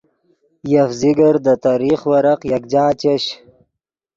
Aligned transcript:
یف 0.71 0.89
ذکر 1.01 1.33
دے 1.45 1.53
تریخ 1.63 1.99
ورق 2.11 2.39
یکجا 2.51 2.85
چش 3.01 3.23